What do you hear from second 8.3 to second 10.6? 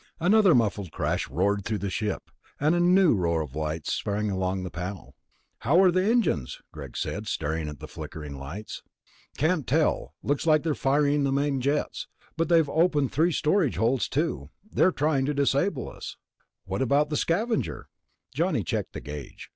lights. "Can't tell. Looks